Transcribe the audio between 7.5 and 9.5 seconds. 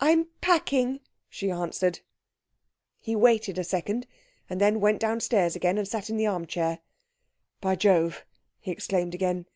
'By Jove!' he exclaimed again.